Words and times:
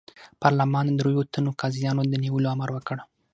پارلمان 0.41 0.83
د 0.87 0.91
دریوو 0.99 1.29
تنو 1.33 1.51
قاضیانو 1.61 2.01
د 2.11 2.13
نیولو 2.23 2.47
امر 2.55 2.69
وکړ. 2.73 2.97